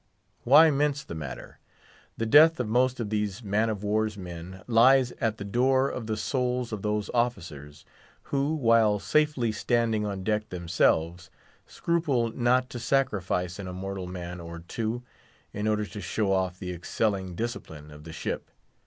Why 0.45 0.71
mince 0.71 1.03
the 1.03 1.13
matter? 1.13 1.59
The 2.17 2.25
death 2.25 2.59
of 2.59 2.67
most 2.67 2.99
of 2.99 3.11
these 3.11 3.43
man 3.43 3.69
of 3.69 3.83
war's 3.83 4.17
men 4.17 4.63
lies 4.65 5.11
at 5.21 5.37
the 5.37 5.43
door 5.43 5.89
of 5.89 6.07
the 6.07 6.17
souls 6.17 6.71
of 6.73 6.81
those 6.81 7.11
officers, 7.13 7.85
who, 8.23 8.55
while 8.55 8.97
safely 8.97 9.51
standing 9.51 10.03
on 10.03 10.23
deck 10.23 10.49
themselves, 10.49 11.29
scruple 11.67 12.31
not 12.35 12.67
to 12.71 12.79
sacrifice 12.79 13.59
an 13.59 13.67
immortal 13.67 14.07
man 14.07 14.39
or 14.41 14.61
two, 14.67 15.03
in 15.53 15.67
order 15.67 15.85
to 15.85 16.01
show 16.01 16.33
off 16.33 16.57
the 16.57 16.71
excelling 16.73 17.35
discipline 17.35 17.91
of 17.91 18.03
the 18.03 18.11
ship. 18.11 18.49